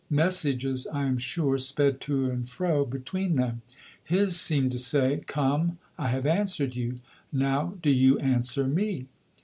[0.09, 3.61] Messages, I am sure, sped to and fro between them.
[4.03, 7.01] His seemed to say, "Come, I have answered you.
[7.31, 9.05] Now do you answer me."